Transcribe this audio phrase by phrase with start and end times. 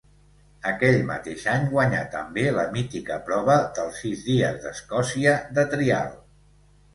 [0.69, 6.11] Aquell mateix any guanyà també la mítica prova dels Sis Dies d'Escòcia de Trial.